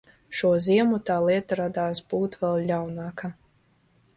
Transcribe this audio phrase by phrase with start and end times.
[0.37, 3.31] Šo ziemu tā lieta rādās būt vēl ļaunāka.